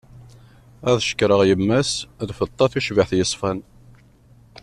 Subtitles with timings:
[0.89, 1.91] Ad cekkreɣ yemma-s,
[2.27, 3.59] lfeṭṭa tucbiḥt yeṣfan.